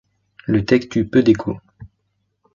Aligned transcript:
Le 0.47 0.65
texte 0.65 0.95
eut 0.95 1.07
peu 1.07 1.21
d'échos. 1.21 1.59